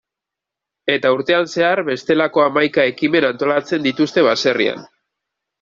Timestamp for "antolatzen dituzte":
3.33-4.29